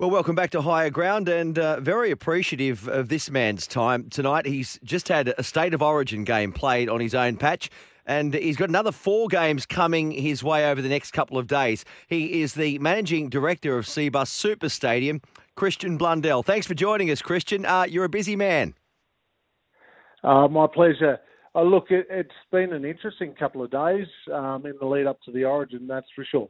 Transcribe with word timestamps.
Well, 0.00 0.10
welcome 0.10 0.36
back 0.36 0.50
to 0.50 0.62
Higher 0.62 0.90
Ground, 0.90 1.28
and 1.28 1.58
uh, 1.58 1.80
very 1.80 2.12
appreciative 2.12 2.86
of 2.86 3.08
this 3.08 3.32
man's 3.32 3.66
time 3.66 4.08
tonight. 4.08 4.46
He's 4.46 4.78
just 4.84 5.08
had 5.08 5.34
a 5.36 5.42
state 5.42 5.74
of 5.74 5.82
origin 5.82 6.22
game 6.22 6.52
played 6.52 6.88
on 6.88 7.00
his 7.00 7.16
own 7.16 7.36
patch, 7.36 7.68
and 8.06 8.32
he's 8.32 8.56
got 8.56 8.68
another 8.68 8.92
four 8.92 9.26
games 9.26 9.66
coming 9.66 10.12
his 10.12 10.44
way 10.44 10.70
over 10.70 10.80
the 10.80 10.88
next 10.88 11.10
couple 11.10 11.36
of 11.36 11.48
days. 11.48 11.84
He 12.06 12.42
is 12.42 12.54
the 12.54 12.78
managing 12.78 13.28
director 13.28 13.76
of 13.76 13.86
Cbus 13.86 14.28
Super 14.28 14.68
Stadium, 14.68 15.20
Christian 15.56 15.96
Blundell. 15.98 16.44
Thanks 16.44 16.68
for 16.68 16.74
joining 16.74 17.10
us, 17.10 17.20
Christian. 17.20 17.66
Uh, 17.66 17.84
you're 17.88 18.04
a 18.04 18.08
busy 18.08 18.36
man. 18.36 18.74
Uh, 20.22 20.46
my 20.46 20.68
pleasure. 20.72 21.18
Uh, 21.56 21.62
look, 21.62 21.86
it, 21.90 22.06
has 22.08 22.26
been 22.52 22.72
an 22.72 22.84
interesting 22.84 23.34
couple 23.34 23.64
of 23.64 23.72
days 23.72 24.06
um, 24.32 24.64
in 24.64 24.74
the 24.78 24.86
lead 24.86 25.08
up 25.08 25.20
to 25.22 25.32
the 25.32 25.42
Origin, 25.42 25.88
that's 25.88 26.06
for 26.14 26.24
sure 26.24 26.48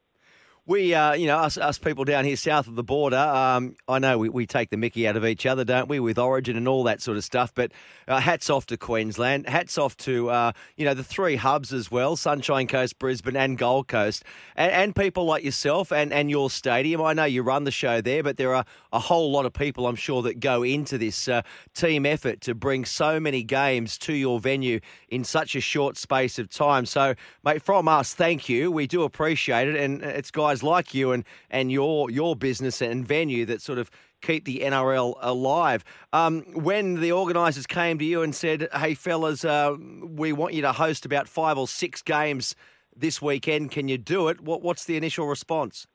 we, 0.68 0.92
uh, 0.92 1.14
you 1.14 1.26
know, 1.26 1.38
us, 1.38 1.56
us 1.56 1.78
people 1.78 2.04
down 2.04 2.26
here 2.26 2.36
south 2.36 2.68
of 2.68 2.74
the 2.74 2.82
border, 2.82 3.16
um, 3.16 3.74
I 3.88 3.98
know 3.98 4.18
we, 4.18 4.28
we 4.28 4.46
take 4.46 4.68
the 4.68 4.76
mickey 4.76 5.08
out 5.08 5.16
of 5.16 5.24
each 5.24 5.46
other, 5.46 5.64
don't 5.64 5.88
we, 5.88 5.98
with 5.98 6.18
Origin 6.18 6.58
and 6.58 6.68
all 6.68 6.84
that 6.84 7.00
sort 7.00 7.16
of 7.16 7.24
stuff. 7.24 7.54
But 7.54 7.72
uh, 8.06 8.20
hats 8.20 8.50
off 8.50 8.66
to 8.66 8.76
Queensland. 8.76 9.48
Hats 9.48 9.78
off 9.78 9.96
to, 9.98 10.28
uh, 10.28 10.52
you 10.76 10.84
know, 10.84 10.92
the 10.92 11.02
three 11.02 11.36
hubs 11.36 11.72
as 11.72 11.90
well 11.90 12.16
Sunshine 12.16 12.66
Coast, 12.66 12.98
Brisbane, 12.98 13.34
and 13.34 13.56
Gold 13.56 13.88
Coast. 13.88 14.24
And, 14.56 14.70
and, 14.70 14.94
people 14.94 15.24
like 15.24 15.42
yourself 15.42 15.90
and, 15.90 16.12
and 16.12 16.28
your 16.28 16.50
stadium. 16.50 17.00
I 17.00 17.14
know 17.14 17.24
you 17.24 17.42
run 17.42 17.64
the 17.64 17.70
show 17.70 18.02
there, 18.02 18.22
but 18.22 18.36
there 18.36 18.54
are 18.54 18.66
a 18.92 18.98
whole 18.98 19.30
lot 19.30 19.46
of 19.46 19.54
people, 19.54 19.86
I'm 19.86 19.96
sure, 19.96 20.20
that 20.22 20.38
go 20.38 20.62
into 20.62 20.98
this 20.98 21.28
uh, 21.28 21.42
team 21.72 22.04
effort 22.04 22.42
to 22.42 22.54
bring 22.54 22.84
so 22.84 23.18
many 23.18 23.42
games 23.42 23.96
to 23.98 24.12
your 24.12 24.38
venue 24.38 24.80
in 25.08 25.24
such 25.24 25.54
a 25.54 25.60
short 25.60 25.96
space 25.96 26.38
of 26.38 26.50
time. 26.50 26.84
So, 26.84 27.14
mate, 27.42 27.62
from 27.62 27.88
us, 27.88 28.12
thank 28.12 28.50
you. 28.50 28.70
We 28.70 28.86
do 28.86 29.04
appreciate 29.04 29.68
it. 29.68 29.76
And 29.76 30.02
it's 30.02 30.30
guys 30.30 30.57
guys 30.58 30.62
like 30.62 30.94
you 30.94 31.12
and 31.12 31.24
and 31.50 31.70
your 31.70 32.10
your 32.10 32.36
business 32.36 32.82
and 32.82 33.06
venue 33.06 33.44
that 33.46 33.62
sort 33.62 33.78
of 33.78 33.90
keep 34.20 34.44
the 34.44 34.60
NRL 34.60 35.14
alive. 35.20 35.84
Um, 36.12 36.42
when 36.54 37.00
the 37.00 37.12
organisers 37.12 37.66
came 37.66 37.98
to 37.98 38.04
you 38.04 38.22
and 38.22 38.34
said, 38.34 38.68
"Hey, 38.74 38.94
fellas, 38.94 39.44
uh, 39.44 39.76
we 40.02 40.32
want 40.32 40.54
you 40.54 40.62
to 40.62 40.72
host 40.72 41.06
about 41.06 41.28
five 41.28 41.56
or 41.58 41.68
six 41.68 42.02
games 42.02 42.56
this 42.96 43.22
weekend. 43.22 43.70
Can 43.70 43.88
you 43.88 43.98
do 43.98 44.28
it?" 44.28 44.40
What, 44.40 44.62
what's 44.62 44.84
the 44.84 44.96
initial 44.96 45.26
response? 45.26 45.86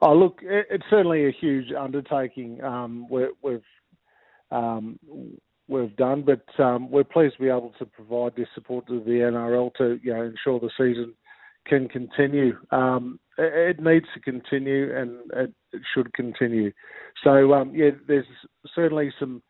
Oh, 0.00 0.14
look, 0.14 0.38
it's 0.42 0.84
certainly 0.88 1.26
a 1.26 1.32
huge 1.32 1.72
undertaking. 1.72 2.62
Um, 2.62 3.08
we 3.10 3.22
have 3.22 3.62
um, 4.50 4.98
we've 5.66 5.96
done, 5.96 6.22
but 6.24 6.44
um, 6.62 6.90
we're 6.90 7.04
pleased 7.04 7.36
to 7.36 7.42
be 7.42 7.48
able 7.48 7.74
to 7.78 7.84
provide 7.84 8.36
this 8.36 8.48
support 8.54 8.86
to 8.86 9.00
the 9.00 9.20
NRL 9.32 9.74
to 9.74 9.98
you 10.02 10.14
know 10.14 10.22
ensure 10.22 10.60
the 10.60 10.70
season 10.78 11.14
can 11.68 11.88
continue. 11.88 12.58
Um, 12.70 13.20
it, 13.36 13.80
needs 13.80 14.06
to 14.14 14.20
continue, 14.20 14.96
and 14.96 15.20
it, 15.34 15.54
it 15.72 15.82
should 15.94 16.12
continue. 16.14 16.72
So 17.22 17.52
um, 17.52 17.72
yeah, 17.74 17.90
there's 18.06 18.26
certainly 18.74 19.12
some 19.18 19.42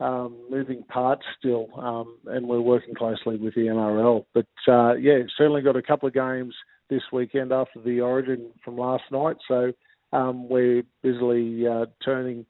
um, 0.00 0.36
moving 0.50 0.82
parts 0.84 1.22
still, 1.38 1.68
um, 1.78 2.18
and 2.26 2.48
we're 2.48 2.60
working 2.60 2.94
closely 2.94 3.36
with 3.36 3.54
the 3.54 3.62
NRL. 3.62 4.24
But 4.34 4.46
uh, 4.68 4.94
yeah, 4.94 5.18
certainly 5.36 5.62
got 5.62 5.76
a 5.76 5.82
couple 5.82 6.08
of 6.08 6.14
games 6.14 6.54
this 6.90 7.02
weekend 7.12 7.52
after 7.52 7.80
the 7.80 8.00
Origin 8.00 8.50
from 8.64 8.76
last 8.76 9.04
night. 9.10 9.36
So 9.48 9.72
um, 10.12 10.48
we're 10.48 10.82
busily 11.02 11.66
uh, 11.66 11.86
turning 12.04 12.46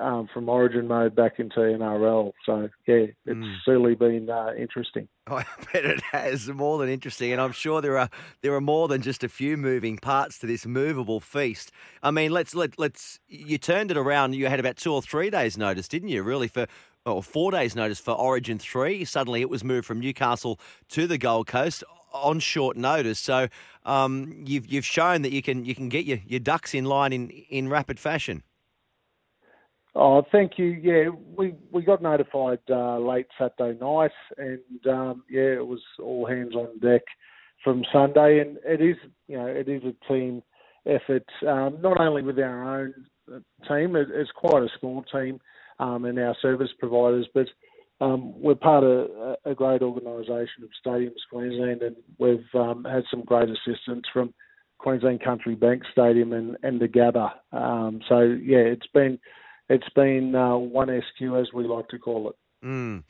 um, 0.00 0.28
from 0.32 0.48
Origin 0.48 0.86
mode 0.88 1.14
back 1.14 1.38
into 1.38 1.56
NRL. 1.56 2.32
So 2.44 2.68
yeah, 2.86 2.94
it's 2.94 3.16
mm. 3.26 3.56
certainly 3.64 3.94
been 3.94 4.28
uh, 4.30 4.52
interesting. 4.58 5.08
I 5.26 5.44
bet 5.72 5.84
it 5.84 6.00
has 6.12 6.48
more 6.48 6.78
than 6.78 6.88
interesting, 6.88 7.32
and 7.32 7.40
I'm 7.40 7.52
sure 7.52 7.80
there 7.80 7.98
are 7.98 8.10
there 8.42 8.54
are 8.54 8.60
more 8.60 8.88
than 8.88 9.02
just 9.02 9.24
a 9.24 9.28
few 9.28 9.56
moving 9.56 9.98
parts 9.98 10.38
to 10.38 10.46
this 10.46 10.66
movable 10.66 11.20
feast. 11.20 11.72
I 12.02 12.10
mean, 12.10 12.30
let's 12.30 12.54
let 12.54 12.78
let's 12.78 13.18
you 13.28 13.58
turned 13.58 13.90
it 13.90 13.96
around. 13.96 14.34
You 14.34 14.46
had 14.46 14.60
about 14.60 14.76
two 14.76 14.92
or 14.92 15.02
three 15.02 15.30
days' 15.30 15.56
notice, 15.56 15.88
didn't 15.88 16.08
you? 16.08 16.22
Really 16.22 16.48
for 16.48 16.66
or 17.04 17.22
four 17.22 17.50
days' 17.50 17.76
notice 17.76 18.00
for 18.00 18.12
Origin 18.12 18.58
three. 18.58 19.04
Suddenly, 19.04 19.40
it 19.40 19.50
was 19.50 19.64
moved 19.64 19.86
from 19.86 20.00
Newcastle 20.00 20.58
to 20.90 21.06
the 21.06 21.18
Gold 21.18 21.46
Coast 21.46 21.84
on 22.12 22.40
short 22.40 22.76
notice. 22.76 23.18
So 23.18 23.48
um, 23.84 24.44
you've 24.46 24.66
you've 24.66 24.84
shown 24.84 25.22
that 25.22 25.32
you 25.32 25.42
can 25.42 25.64
you 25.64 25.74
can 25.74 25.88
get 25.88 26.04
your, 26.04 26.18
your 26.26 26.40
ducks 26.40 26.74
in 26.74 26.84
line 26.84 27.12
in 27.12 27.30
in 27.30 27.68
rapid 27.68 27.98
fashion. 27.98 28.42
Oh, 29.98 30.22
thank 30.30 30.58
you. 30.58 30.66
Yeah, 30.66 31.08
we 31.36 31.54
we 31.72 31.82
got 31.82 32.02
notified 32.02 32.58
uh, 32.68 32.98
late 32.98 33.26
Saturday 33.38 33.78
night, 33.80 34.10
and 34.36 34.86
um, 34.86 35.24
yeah, 35.30 35.54
it 35.54 35.66
was 35.66 35.80
all 35.98 36.26
hands 36.26 36.54
on 36.54 36.78
deck 36.80 37.02
from 37.64 37.82
Sunday, 37.90 38.40
and 38.40 38.58
it 38.64 38.82
is 38.82 38.96
you 39.26 39.38
know 39.38 39.46
it 39.46 39.68
is 39.68 39.82
a 39.84 40.12
team 40.12 40.42
effort, 40.86 41.24
um, 41.46 41.78
not 41.80 42.00
only 42.00 42.22
with 42.22 42.38
our 42.38 42.80
own 42.80 42.94
uh, 43.32 43.38
team, 43.68 43.96
it, 43.96 44.08
it's 44.12 44.30
quite 44.32 44.62
a 44.62 44.68
small 44.78 45.02
team, 45.04 45.40
um, 45.78 46.04
and 46.04 46.18
our 46.18 46.36
service 46.40 46.70
providers, 46.78 47.26
but 47.34 47.46
um, 48.00 48.38
we're 48.40 48.54
part 48.54 48.84
of 48.84 49.36
a, 49.46 49.54
great 49.54 49.80
organisation 49.80 50.62
of 50.62 50.68
Stadiums 50.84 51.24
Queensland, 51.30 51.82
and 51.82 51.96
we've 52.18 52.44
um, 52.54 52.84
had 52.84 53.04
some 53.10 53.22
great 53.22 53.48
assistance 53.48 54.04
from 54.12 54.34
Queensland 54.76 55.24
Country 55.24 55.54
Bank 55.54 55.82
Stadium 55.90 56.34
and, 56.34 56.56
and 56.62 56.78
the 56.78 56.86
Gabba. 56.86 57.30
Um, 57.52 58.00
so 58.06 58.20
yeah, 58.20 58.58
it's 58.58 58.86
been 58.92 59.18
it's 59.68 59.88
been 59.94 60.34
uh, 60.34 60.56
one 60.56 60.88
SQ 60.88 61.22
as 61.36 61.52
we 61.52 61.64
like 61.64 61.88
to 61.88 61.98
call 61.98 62.30
it. 62.30 62.36
Mm. 62.64 63.04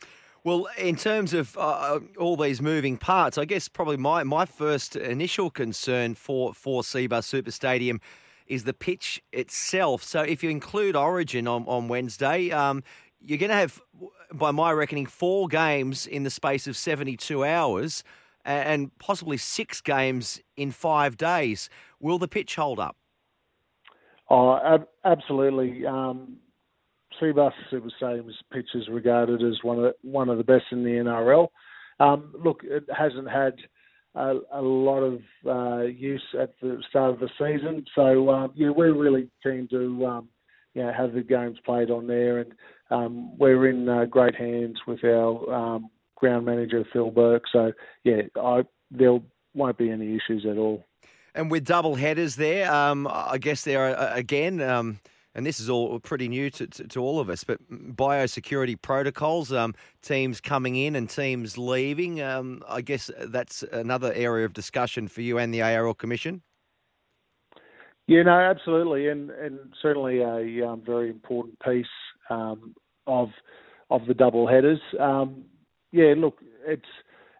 Well, 0.45 0.69
in 0.79 0.97
terms 0.97 1.35
of 1.35 1.57
uh, 1.59 1.99
all 2.19 2.37
these 2.37 2.63
moving 2.63 2.97
parts, 2.97 3.37
I 3.37 3.45
guess 3.45 3.69
probably 3.69 3.97
my, 3.97 4.23
my 4.23 4.45
first 4.47 4.95
initial 4.95 5.51
concern 5.51 6.15
for 6.15 6.55
for 6.55 6.83
Cbus 6.83 7.25
Super 7.25 7.51
Stadium 7.51 8.01
is 8.47 8.65
the 8.65 8.73
pitch 8.73 9.23
itself. 9.33 10.03
So 10.03 10.21
if 10.21 10.45
you 10.45 10.51
include 10.51 10.95
Origin 10.95 11.49
on, 11.49 11.65
on 11.67 11.89
Wednesday, 11.89 12.53
um, 12.53 12.85
you're 13.21 13.39
going 13.39 13.51
to 13.51 13.57
have, 13.57 13.81
by 14.33 14.53
my 14.53 14.71
reckoning, 14.71 15.07
four 15.07 15.49
games 15.49 16.07
in 16.07 16.23
the 16.23 16.31
space 16.31 16.69
of 16.69 16.77
72 16.77 17.45
hours 17.45 18.05
and 18.45 18.97
possibly 18.99 19.37
six 19.37 19.81
games 19.81 20.41
in 20.57 20.71
five 20.71 21.17
days. 21.17 21.69
Will 21.99 22.19
the 22.19 22.29
pitch 22.29 22.55
hold 22.55 22.79
up? 22.79 22.97
Oh, 24.31 24.57
ab- 24.65 24.89
absolutely. 25.05 25.85
Um, 25.85 26.37
Cbus 27.21 27.53
Super 27.71 27.91
Stadium's 27.97 28.37
pitch 28.53 28.69
is 28.75 28.89
regarded 28.89 29.43
as 29.43 29.63
one 29.63 29.79
of 29.79 29.85
the, 29.85 29.95
one 30.03 30.29
of 30.29 30.39
the 30.39 30.45
best 30.45 30.65
in 30.71 30.83
the 30.83 30.91
NRL. 30.91 31.49
Um, 31.99 32.35
look, 32.45 32.61
it 32.63 32.85
hasn't 32.97 33.31
had 33.31 33.55
a, 34.15 34.39
a 34.53 34.61
lot 34.61 35.01
of 35.01 35.21
uh, 35.47 35.85
use 35.85 36.25
at 36.39 36.55
the 36.61 36.83
start 36.89 37.15
of 37.15 37.21
the 37.21 37.29
season, 37.39 37.85
so 37.95 38.31
um, 38.31 38.53
yeah, 38.55 38.71
we're 38.71 38.95
really 38.95 39.29
keen 39.43 39.69
to 39.71 40.07
um, 40.07 40.29
you 40.75 40.83
know 40.83 40.93
have 40.93 41.13
the 41.13 41.23
games 41.23 41.59
played 41.65 41.91
on 41.91 42.07
there, 42.07 42.39
and 42.39 42.53
um, 42.91 43.37
we're 43.39 43.69
in 43.69 43.89
uh, 43.89 44.05
great 44.05 44.35
hands 44.35 44.79
with 44.87 45.03
our 45.05 45.53
um, 45.53 45.91
ground 46.17 46.47
manager 46.47 46.85
Phil 46.93 47.11
Burke. 47.11 47.45
So 47.53 47.73
yeah, 48.05 48.23
I, 48.37 48.65
there 48.91 49.19
won't 49.55 49.79
be 49.79 49.91
any 49.91 50.17
issues 50.17 50.47
at 50.49 50.59
all. 50.59 50.85
And 51.35 51.51
with 51.51 51.65
double 51.65 51.97
headers 51.97 52.37
there, 52.37 52.73
um, 52.73 53.07
I 53.07 53.37
guess 53.39 53.63
there 53.63 53.81
are 53.91 53.97
uh, 53.97 54.15
again 54.15 54.63
um, 54.63 55.01
and 55.37 55.45
this 55.45 55.61
is 55.61 55.69
all 55.69 56.01
pretty 56.01 56.29
new 56.29 56.49
to, 56.49 56.67
to, 56.67 56.89
to 56.89 57.01
all 57.01 57.21
of 57.21 57.29
us, 57.29 57.45
but 57.45 57.61
biosecurity 57.71 58.81
protocols, 58.81 59.53
um, 59.53 59.75
teams 60.01 60.41
coming 60.41 60.77
in 60.77 60.97
and 60.97 61.11
teams 61.11 61.59
leaving, 61.59 62.23
um, 62.23 62.63
I 62.67 62.81
guess 62.81 63.11
that's 63.27 63.63
another 63.71 64.15
area 64.15 64.47
of 64.47 64.55
discussion 64.55 65.09
for 65.09 65.21
you 65.21 65.37
and 65.37 65.53
the 65.53 65.61
ARL 65.61 65.93
Commission. 65.93 66.41
Yeah, 68.07 68.23
no, 68.23 68.33
absolutely, 68.33 69.09
and 69.09 69.31
and 69.31 69.59
certainly 69.83 70.21
a 70.21 70.67
um, 70.67 70.81
very 70.87 71.11
important 71.11 71.59
piece 71.61 71.87
um, 72.31 72.75
of 73.07 73.29
of 73.91 74.07
the 74.07 74.15
double 74.15 74.47
headers. 74.47 74.79
Um, 74.99 75.45
yeah, 75.91 76.15
look, 76.17 76.39
it's 76.67 76.87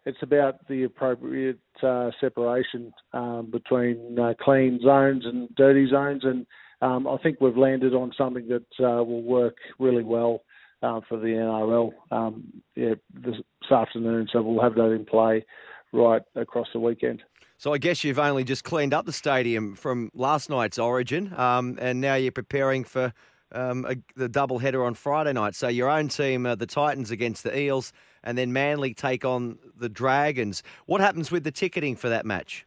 it's 0.05 0.21
about 0.21 0.67
the 0.67 0.83
appropriate 0.83 1.61
uh, 1.81 2.11
separation 2.19 2.91
um, 3.13 3.49
between 3.49 4.19
uh, 4.19 4.33
clean 4.41 4.81
zones 4.83 5.23
and 5.25 5.47
dirty 5.55 5.89
zones, 5.89 6.23
and 6.25 6.45
um, 6.81 7.07
I 7.07 7.17
think 7.17 7.41
we've 7.41 7.57
landed 7.57 7.93
on 7.93 8.13
something 8.17 8.47
that 8.49 8.85
uh, 8.85 9.03
will 9.03 9.23
work 9.23 9.57
really 9.79 10.03
well 10.03 10.43
uh, 10.83 11.01
for 11.07 11.17
the 11.17 11.27
NRL 11.27 11.91
um, 12.11 12.43
yeah, 12.75 12.95
this, 13.13 13.35
afternoon. 13.71 14.27
So 14.31 14.41
we'll 14.41 14.63
have 14.63 14.75
that 14.75 14.91
in 14.91 15.05
play 15.05 15.45
right 15.91 16.21
across 16.35 16.67
the 16.73 16.79
weekend. 16.79 17.21
So 17.57 17.73
I 17.73 17.79
guess 17.79 18.03
you've 18.03 18.19
only 18.19 18.43
just 18.43 18.63
cleaned 18.63 18.93
up 18.93 19.05
the 19.05 19.11
stadium 19.11 19.75
from 19.75 20.11
last 20.13 20.49
night's 20.49 20.77
Origin, 20.77 21.33
um, 21.35 21.77
and 21.81 21.99
now 21.99 22.15
you're 22.15 22.31
preparing 22.31 22.83
for 22.83 23.13
um, 23.51 23.85
a, 23.85 23.95
the 24.15 24.29
double 24.29 24.59
header 24.59 24.85
on 24.85 24.93
Friday 24.93 25.33
night. 25.33 25.55
So 25.55 25.67
your 25.67 25.89
own 25.89 26.07
team, 26.07 26.45
uh, 26.45 26.55
the 26.55 26.67
Titans 26.67 27.11
against 27.11 27.43
the 27.43 27.57
Eels, 27.57 27.91
and 28.23 28.37
then 28.37 28.53
Manly 28.53 28.93
take 28.93 29.25
on 29.25 29.57
the 29.75 29.89
Dragons. 29.89 30.61
What 30.85 31.01
happens 31.01 31.31
with 31.31 31.43
the 31.43 31.51
ticketing 31.51 31.95
for 31.95 32.09
that 32.09 32.25
match? 32.25 32.65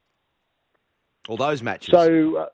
Or 1.29 1.37
those 1.37 1.63
matches? 1.63 1.93
So, 1.93 2.37
uh, 2.37 2.47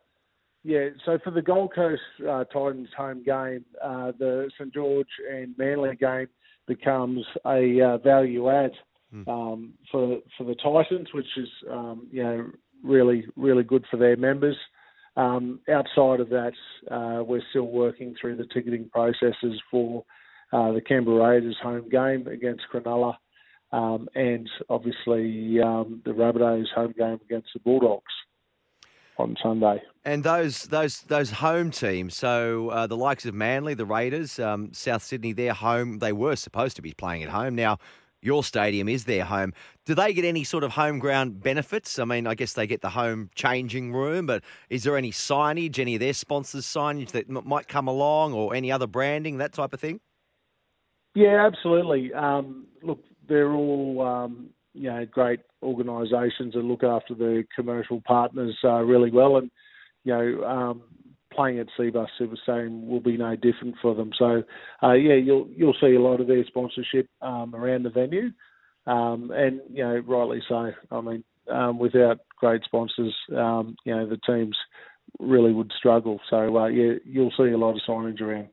yeah, 0.66 0.88
so 1.04 1.16
for 1.22 1.30
the 1.30 1.42
Gold 1.42 1.72
Coast 1.72 2.02
uh, 2.28 2.42
Titans 2.44 2.88
home 2.96 3.22
game, 3.22 3.64
uh, 3.80 4.10
the 4.18 4.50
St 4.58 4.74
George 4.74 5.06
and 5.32 5.56
Manly 5.56 5.94
game 5.94 6.26
becomes 6.66 7.24
a 7.46 7.80
uh, 7.80 7.98
value 7.98 8.50
add 8.50 8.72
hmm. 9.12 9.28
um, 9.28 9.74
for 9.92 10.18
for 10.36 10.42
the 10.42 10.56
Titans, 10.56 11.06
which 11.14 11.28
is 11.36 11.48
um, 11.70 12.08
you 12.10 12.20
know 12.20 12.46
really 12.82 13.26
really 13.36 13.62
good 13.62 13.84
for 13.88 13.96
their 13.96 14.16
members. 14.16 14.56
Um, 15.16 15.60
outside 15.72 16.18
of 16.18 16.30
that, 16.30 16.52
uh, 16.90 17.22
we're 17.22 17.42
still 17.50 17.68
working 17.68 18.16
through 18.20 18.34
the 18.34 18.48
ticketing 18.52 18.90
processes 18.92 19.62
for 19.70 20.04
uh, 20.52 20.72
the 20.72 20.80
Canberra 20.80 21.30
Raiders 21.30 21.56
home 21.62 21.88
game 21.88 22.26
against 22.26 22.64
Cronulla, 22.74 23.14
um, 23.70 24.08
and 24.16 24.50
obviously 24.68 25.60
um, 25.62 26.02
the 26.04 26.10
Rabbitohs 26.10 26.72
home 26.74 26.92
game 26.98 27.20
against 27.24 27.50
the 27.54 27.60
Bulldogs 27.60 28.02
on 29.18 29.36
Sunday. 29.42 29.82
And 30.04 30.22
those 30.22 30.64
those 30.64 31.00
those 31.02 31.30
home 31.30 31.70
teams, 31.70 32.14
so 32.16 32.68
uh, 32.70 32.86
the 32.86 32.96
likes 32.96 33.26
of 33.26 33.34
Manly, 33.34 33.74
the 33.74 33.86
Raiders, 33.86 34.38
um, 34.38 34.72
South 34.72 35.02
Sydney, 35.02 35.32
their 35.32 35.52
home. 35.52 35.98
They 35.98 36.12
were 36.12 36.36
supposed 36.36 36.76
to 36.76 36.82
be 36.82 36.92
playing 36.92 37.24
at 37.24 37.30
home. 37.30 37.54
Now 37.54 37.78
your 38.22 38.42
stadium 38.42 38.88
is 38.88 39.04
their 39.04 39.24
home. 39.24 39.52
Do 39.84 39.94
they 39.94 40.12
get 40.12 40.24
any 40.24 40.42
sort 40.42 40.64
of 40.64 40.72
home 40.72 40.98
ground 40.98 41.42
benefits? 41.42 41.98
I 41.98 42.04
mean, 42.04 42.26
I 42.26 42.34
guess 42.34 42.54
they 42.54 42.66
get 42.66 42.82
the 42.82 42.90
home 42.90 43.30
changing 43.34 43.92
room, 43.92 44.26
but 44.26 44.42
is 44.68 44.82
there 44.82 44.96
any 44.96 45.12
signage, 45.12 45.78
any 45.78 45.94
of 45.94 46.00
their 46.00 46.12
sponsors' 46.12 46.66
signage 46.66 47.12
that 47.12 47.28
m- 47.28 47.42
might 47.44 47.68
come 47.68 47.86
along, 47.86 48.32
or 48.32 48.54
any 48.54 48.72
other 48.72 48.86
branding, 48.86 49.38
that 49.38 49.52
type 49.52 49.72
of 49.72 49.80
thing? 49.80 50.00
Yeah, 51.14 51.46
absolutely. 51.46 52.12
Um, 52.12 52.66
look, 52.82 53.02
they're 53.28 53.52
all 53.52 54.02
um, 54.02 54.50
you 54.76 54.90
know 54.90 55.06
great 55.10 55.40
organisations 55.62 56.54
that 56.54 56.60
look 56.60 56.84
after 56.84 57.14
their 57.14 57.44
commercial 57.54 58.00
partners 58.06 58.56
uh, 58.64 58.82
really 58.82 59.10
well, 59.10 59.38
and 59.38 59.50
you 60.04 60.12
know 60.12 60.44
um, 60.44 60.82
playing 61.36 61.58
at 61.58 61.66
Cbus 61.78 62.08
Super 62.18 62.36
Stadium 62.42 62.88
will 62.88 63.00
be 63.00 63.16
no 63.16 63.36
different 63.36 63.76
for 63.82 63.94
them. 63.94 64.10
So, 64.18 64.42
uh, 64.82 64.92
yeah, 64.92 65.14
you'll 65.14 65.48
you'll 65.54 65.76
see 65.80 65.94
a 65.94 66.00
lot 66.00 66.20
of 66.20 66.26
their 66.26 66.44
sponsorship 66.46 67.08
um, 67.20 67.54
around 67.54 67.84
the 67.84 67.90
venue, 67.90 68.30
um, 68.86 69.30
and 69.34 69.60
you 69.70 69.84
know, 69.84 70.02
rightly 70.06 70.42
so. 70.48 70.72
I 70.90 71.00
mean, 71.00 71.24
um, 71.52 71.78
without 71.78 72.20
great 72.38 72.62
sponsors, 72.64 73.14
um, 73.36 73.76
you 73.84 73.94
know, 73.94 74.06
the 74.06 74.18
teams 74.26 74.56
really 75.20 75.52
would 75.52 75.72
struggle. 75.78 76.20
So, 76.28 76.56
uh, 76.56 76.66
yeah, 76.66 76.94
you'll 77.04 77.32
see 77.36 77.50
a 77.50 77.58
lot 77.58 77.76
of 77.76 77.82
signage 77.88 78.20
around. 78.20 78.48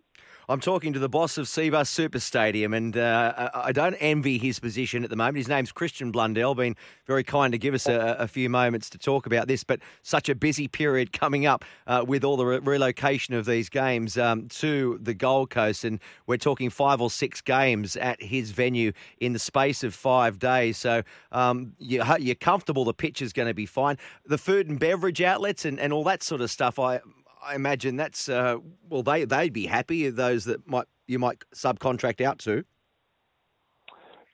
I'm 0.50 0.60
talking 0.60 0.92
to 0.92 1.00
the 1.00 1.08
boss 1.08 1.38
of 1.38 1.46
Cbus 1.46 1.88
Super 1.88 2.20
Stadium, 2.20 2.74
and 2.74 2.98
uh, 2.98 3.50
I 3.54 3.72
don't 3.72 3.94
envy 3.96 4.38
his 4.38 4.60
position 4.60 5.06
at 5.06 5.10
the 5.10 5.16
moment. 5.16 5.38
His 5.38 5.48
name's 5.48 5.72
Christian 5.72 6.12
Blundell, 6.12 6.54
been 6.54 6.76
very 7.06 7.24
kind 7.24 7.54
to 7.54 7.58
give 7.58 7.74
us 7.74 7.88
a, 7.88 8.18
a 8.20 8.28
few 8.28 8.50
moments 8.50 8.90
to 8.90 8.98
talk 8.98 9.26
about 9.26 9.48
this, 9.48 9.64
but 9.64 9.80
such 10.02 10.28
a 10.28 10.36
busy 10.36 10.68
period 10.68 11.14
coming 11.14 11.46
up 11.46 11.64
uh, 11.88 12.04
with 12.06 12.26
all 12.26 12.36
the 12.36 12.46
re- 12.46 12.60
relocation 12.60 13.34
of 13.34 13.46
these 13.46 13.70
games 13.70 14.18
um, 14.18 14.50
to 14.50 15.00
the 15.02 15.14
Gold 15.14 15.50
Coast, 15.50 15.86
and 15.86 16.02
we're 16.28 16.36
talking 16.36 16.70
five 16.70 17.00
or 17.00 17.10
six 17.10 17.40
games 17.40 17.96
at 17.96 18.22
his 18.22 18.52
venue 18.52 18.92
in 19.22 19.32
the 19.32 19.40
space 19.40 19.82
of 19.82 19.96
five 19.96 20.40
days. 20.40 20.78
So 20.78 21.04
um, 21.32 21.72
you, 21.80 22.02
are 22.02 22.36
comfortable 22.36 22.84
the 22.84 22.94
pitch 22.94 23.22
is 23.22 23.32
going 23.32 23.48
to 23.48 23.54
be 23.54 23.66
fine. 23.66 23.98
The 24.26 24.38
food 24.38 24.68
and 24.68 24.78
beverage 24.78 25.22
outlets 25.22 25.64
and, 25.64 25.80
and 25.80 25.94
all 25.94 26.04
that 26.04 26.22
sort 26.22 26.42
of 26.42 26.52
stuff, 26.52 26.80
I 26.80 27.00
I 27.46 27.56
imagine 27.56 27.96
that's 27.96 28.30
uh, 28.30 28.58
well, 28.90 29.04
they 29.04 29.26
they'd 29.26 29.54
be 29.54 29.66
happy 29.66 30.10
those 30.10 30.46
that 30.46 30.68
might 30.68 30.88
you 31.08 31.20
might 31.20 31.40
subcontract 31.54 32.22
out 32.22 32.40
to. 32.40 32.64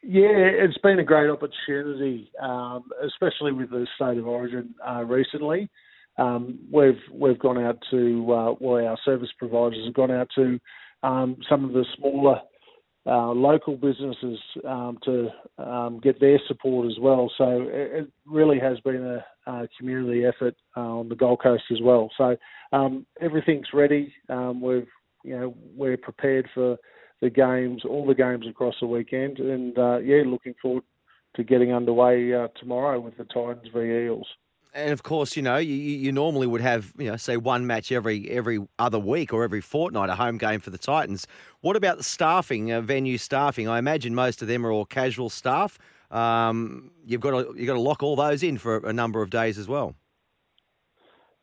Yeah, 0.01 0.29
it's 0.29 0.77
been 0.77 0.99
a 0.99 1.03
great 1.03 1.29
opportunity, 1.29 2.31
um, 2.41 2.85
especially 3.03 3.51
with 3.51 3.69
the 3.69 3.85
state 3.95 4.17
of 4.17 4.27
origin 4.27 4.73
uh, 4.87 5.03
recently. 5.03 5.69
Um, 6.17 6.59
we've 6.71 6.99
we've 7.11 7.39
gone 7.39 7.57
out 7.57 7.77
to 7.91 8.33
uh, 8.33 8.53
well, 8.59 8.85
our 8.85 8.97
service 9.03 9.29
providers 9.37 9.83
have 9.85 9.93
gone 9.93 10.11
out 10.11 10.29
to 10.35 10.59
um, 11.03 11.37
some 11.49 11.65
of 11.65 11.73
the 11.73 11.85
smaller 11.97 12.39
uh, 13.05 13.31
local 13.31 13.75
businesses 13.75 14.39
um, 14.67 14.97
to 15.03 15.29
um, 15.57 15.99
get 16.01 16.19
their 16.19 16.39
support 16.47 16.87
as 16.87 16.99
well. 16.99 17.31
So 17.37 17.67
it, 17.69 18.03
it 18.03 18.11
really 18.25 18.59
has 18.59 18.79
been 18.81 19.03
a, 19.03 19.51
a 19.51 19.67
community 19.77 20.25
effort 20.25 20.55
uh, 20.75 20.81
on 20.81 21.09
the 21.09 21.15
Gold 21.15 21.41
Coast 21.41 21.63
as 21.71 21.79
well. 21.81 22.11
So 22.17 22.35
um, 22.71 23.05
everything's 23.21 23.67
ready. 23.73 24.13
Um, 24.27 24.61
we've 24.61 24.87
you 25.23 25.37
know 25.37 25.55
we're 25.75 25.97
prepared 25.97 26.47
for 26.53 26.77
the 27.21 27.29
games, 27.29 27.83
all 27.83 28.05
the 28.05 28.15
games 28.15 28.45
across 28.49 28.75
the 28.79 28.87
weekend, 28.87 29.39
and 29.39 29.77
uh, 29.77 29.97
yeah, 29.99 30.23
looking 30.25 30.53
forward 30.61 30.83
to 31.35 31.43
getting 31.43 31.73
underway 31.73 32.33
uh, 32.33 32.47
tomorrow 32.59 32.99
with 32.99 33.17
the 33.17 33.25
Titans 33.25 33.67
v 33.73 34.05
Eels 34.05 34.27
and 34.73 34.91
of 34.91 35.03
course, 35.03 35.35
you 35.35 35.41
know, 35.41 35.57
you, 35.57 35.73
you 35.73 36.11
normally 36.11 36.47
would 36.47 36.61
have, 36.61 36.93
you 36.97 37.09
know, 37.09 37.17
say 37.17 37.37
one 37.37 37.65
match 37.65 37.91
every 37.91 38.29
every 38.29 38.59
other 38.77 38.99
week 38.99 39.33
or 39.33 39.43
every 39.43 39.61
fortnight, 39.61 40.09
a 40.09 40.15
home 40.15 40.37
game 40.37 40.59
for 40.59 40.69
the 40.69 40.77
Titans. 40.77 41.27
What 41.61 41.75
about 41.75 41.97
the 41.97 42.03
staffing, 42.03 42.71
uh, 42.71 42.81
venue 42.81 43.17
staffing? 43.17 43.67
I 43.67 43.79
imagine 43.79 44.13
most 44.13 44.41
of 44.41 44.47
them 44.47 44.65
are 44.65 44.71
all 44.71 44.85
casual 44.85 45.29
staff. 45.29 45.79
Um, 46.11 46.91
you've 47.05 47.21
got 47.21 47.31
to 47.31 47.53
you've 47.55 47.67
got 47.67 47.73
to 47.73 47.81
lock 47.81 48.03
all 48.03 48.15
those 48.15 48.43
in 48.43 48.57
for 48.57 48.77
a 48.77 48.93
number 48.93 49.21
of 49.21 49.29
days 49.29 49.57
as 49.57 49.67
well. 49.67 49.95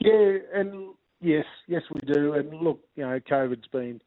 Yeah, 0.01 0.39
and 0.55 0.95
yes, 1.21 1.45
yes, 1.67 1.83
we 1.93 2.01
do. 2.13 2.35
And 2.35 2.53
look, 2.55 2.81
you 2.95 3.05
know, 3.05 3.19
COVID's 3.21 3.69
been, 3.69 4.01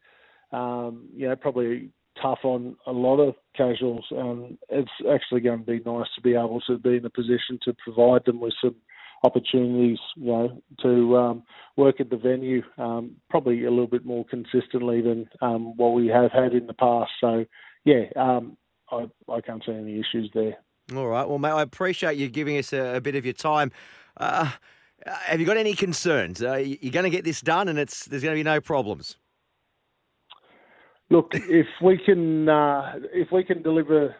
um, 0.51 1.09
you 1.15 1.27
know, 1.27 1.35
probably 1.35 1.89
tough 2.21 2.39
on 2.43 2.75
a 2.85 2.91
lot 2.91 3.17
of 3.17 3.35
casuals. 3.55 4.05
Um, 4.15 4.57
it's 4.69 4.91
actually 5.11 5.41
going 5.41 5.59
to 5.59 5.65
be 5.65 5.81
nice 5.85 6.07
to 6.15 6.21
be 6.21 6.35
able 6.35 6.61
to 6.67 6.77
be 6.77 6.97
in 6.97 7.05
a 7.05 7.09
position 7.09 7.59
to 7.63 7.73
provide 7.83 8.25
them 8.25 8.39
with 8.39 8.53
some 8.61 8.75
opportunities, 9.23 9.99
you 10.15 10.31
know, 10.31 10.61
to 10.81 11.17
um, 11.17 11.43
work 11.75 11.99
at 11.99 12.09
the 12.09 12.17
venue 12.17 12.61
um, 12.77 13.15
probably 13.29 13.65
a 13.65 13.69
little 13.69 13.87
bit 13.87 14.05
more 14.05 14.25
consistently 14.25 15.01
than 15.01 15.29
um, 15.41 15.75
what 15.77 15.89
we 15.89 16.07
have 16.07 16.31
had 16.31 16.53
in 16.53 16.67
the 16.67 16.73
past. 16.73 17.11
So, 17.19 17.45
yeah, 17.85 18.03
um, 18.15 18.57
I, 18.91 19.05
I 19.31 19.41
can't 19.41 19.63
see 19.65 19.73
any 19.73 19.99
issues 19.99 20.29
there. 20.33 20.57
All 20.95 21.07
right. 21.07 21.27
Well, 21.27 21.39
mate, 21.39 21.51
I 21.51 21.61
appreciate 21.61 22.17
you 22.17 22.29
giving 22.29 22.57
us 22.57 22.73
a, 22.73 22.95
a 22.95 23.01
bit 23.01 23.15
of 23.15 23.25
your 23.25 23.33
time. 23.33 23.71
Uh, 24.17 24.51
have 25.05 25.39
you 25.39 25.45
got 25.45 25.57
any 25.57 25.73
concerns? 25.73 26.41
Uh, 26.41 26.55
you're 26.55 26.91
going 26.91 27.03
to 27.03 27.09
get 27.09 27.23
this 27.23 27.41
done, 27.41 27.67
and 27.67 27.77
it's 27.77 28.05
there's 28.05 28.23
going 28.23 28.35
to 28.35 28.39
be 28.39 28.43
no 28.43 28.59
problems. 28.59 29.17
Look, 31.09 31.31
if 31.33 31.67
we 31.81 31.97
can 31.97 32.49
uh, 32.49 32.99
if 33.13 33.31
we 33.31 33.43
can 33.43 33.61
deliver 33.61 34.15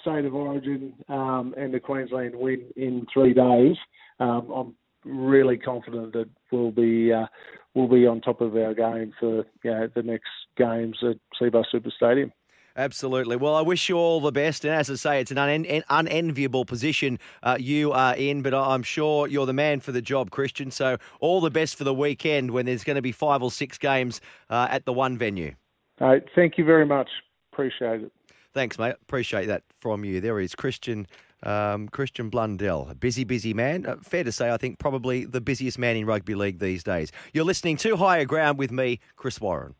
state 0.00 0.24
of 0.24 0.34
origin 0.34 0.94
um, 1.08 1.54
and 1.56 1.72
the 1.72 1.80
Queensland 1.80 2.34
win 2.34 2.64
in 2.76 3.06
three 3.12 3.34
days, 3.34 3.76
um, 4.18 4.50
I'm 4.50 4.74
really 5.04 5.56
confident 5.56 6.12
that 6.12 6.28
we'll 6.52 6.70
be 6.70 7.12
uh, 7.12 7.26
we'll 7.74 7.88
be 7.88 8.06
on 8.06 8.20
top 8.20 8.40
of 8.40 8.56
our 8.56 8.74
game 8.74 9.12
for 9.18 9.44
you 9.64 9.70
know, 9.70 9.88
the 9.94 10.02
next 10.02 10.28
games 10.56 10.98
at 11.02 11.16
Cbus 11.40 11.64
Super 11.70 11.90
Stadium. 11.96 12.32
Absolutely. 12.76 13.36
Well, 13.36 13.54
I 13.56 13.62
wish 13.62 13.88
you 13.88 13.96
all 13.96 14.20
the 14.20 14.32
best. 14.32 14.64
And 14.64 14.72
as 14.72 14.88
I 14.88 14.94
say, 14.94 15.20
it's 15.20 15.30
an 15.30 15.38
un- 15.38 15.82
unenviable 15.88 16.64
position 16.64 17.18
uh, 17.42 17.56
you 17.58 17.92
are 17.92 18.14
in, 18.14 18.42
but 18.42 18.54
I'm 18.54 18.82
sure 18.82 19.26
you're 19.26 19.46
the 19.46 19.52
man 19.52 19.80
for 19.80 19.92
the 19.92 20.00
job, 20.00 20.30
Christian. 20.30 20.70
So 20.70 20.96
all 21.20 21.40
the 21.40 21.50
best 21.50 21.76
for 21.76 21.84
the 21.84 21.92
weekend 21.92 22.52
when 22.52 22.66
there's 22.66 22.84
going 22.84 22.96
to 22.96 23.02
be 23.02 23.12
five 23.12 23.42
or 23.42 23.50
six 23.50 23.76
games 23.76 24.20
uh, 24.48 24.68
at 24.70 24.84
the 24.84 24.92
one 24.92 25.18
venue. 25.18 25.54
All 26.00 26.08
right. 26.08 26.22
Thank 26.34 26.58
you 26.58 26.64
very 26.64 26.86
much. 26.86 27.08
Appreciate 27.52 28.02
it. 28.02 28.12
Thanks, 28.52 28.78
mate. 28.78 28.94
Appreciate 29.02 29.46
that 29.46 29.62
from 29.80 30.04
you. 30.04 30.20
There 30.20 30.40
is 30.40 30.54
Christian. 30.54 31.06
Um, 31.42 31.88
Christian 31.88 32.28
Blundell, 32.28 32.86
a 32.90 32.94
busy, 32.94 33.24
busy 33.24 33.54
man. 33.54 33.86
Uh, 33.86 33.96
fair 34.02 34.24
to 34.24 34.30
say, 34.30 34.50
I 34.50 34.58
think 34.58 34.78
probably 34.78 35.24
the 35.24 35.40
busiest 35.40 35.78
man 35.78 35.96
in 35.96 36.04
rugby 36.04 36.34
league 36.34 36.58
these 36.58 36.84
days. 36.84 37.12
You're 37.32 37.46
listening 37.46 37.78
to 37.78 37.96
Higher 37.96 38.26
Ground 38.26 38.58
with 38.58 38.70
me, 38.70 39.00
Chris 39.16 39.40
Warren. 39.40 39.74